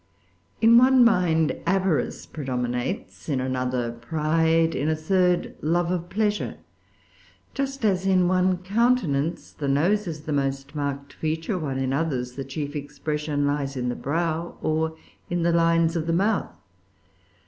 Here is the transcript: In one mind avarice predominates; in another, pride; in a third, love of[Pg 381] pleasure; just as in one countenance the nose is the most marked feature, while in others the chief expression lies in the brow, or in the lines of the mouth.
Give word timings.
In 0.61 0.79
one 0.79 1.05
mind 1.05 1.55
avarice 1.67 2.25
predominates; 2.25 3.29
in 3.29 3.39
another, 3.39 3.91
pride; 3.91 4.73
in 4.73 4.89
a 4.89 4.95
third, 4.95 5.53
love 5.61 5.89
of[Pg 5.91 6.09
381] 6.09 6.09
pleasure; 6.09 6.57
just 7.53 7.85
as 7.85 8.07
in 8.07 8.27
one 8.27 8.57
countenance 8.63 9.51
the 9.51 9.67
nose 9.67 10.07
is 10.07 10.21
the 10.21 10.33
most 10.33 10.73
marked 10.73 11.13
feature, 11.13 11.59
while 11.59 11.77
in 11.77 11.93
others 11.93 12.31
the 12.31 12.43
chief 12.43 12.75
expression 12.75 13.45
lies 13.45 13.77
in 13.77 13.89
the 13.89 13.95
brow, 13.95 14.57
or 14.63 14.97
in 15.29 15.43
the 15.43 15.53
lines 15.53 15.95
of 15.95 16.07
the 16.07 16.13
mouth. 16.13 16.49